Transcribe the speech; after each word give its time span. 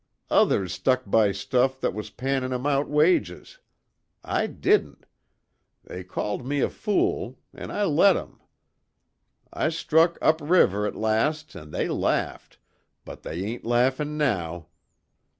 Others 0.31 0.73
stuck 0.73 1.03
by 1.05 1.31
stuff 1.31 1.79
that 1.79 1.93
was 1.93 2.09
pannin' 2.09 2.51
'em 2.51 2.65
out 2.65 2.89
wages. 2.89 3.59
I 4.23 4.47
didn't. 4.47 5.05
They 5.83 6.03
called 6.03 6.43
me 6.43 6.59
a 6.61 6.71
fool 6.71 7.37
an' 7.53 7.69
I 7.69 7.83
let 7.83 8.17
'em. 8.17 8.39
I 9.53 9.69
struck 9.69 10.17
up 10.19 10.41
river 10.41 10.87
at 10.87 10.95
last 10.95 11.55
an' 11.55 11.69
they 11.69 11.87
laughed 11.87 12.57
but 13.05 13.21
they 13.21 13.43
ain't 13.43 13.63
laughin' 13.63 14.17
now. 14.17 14.69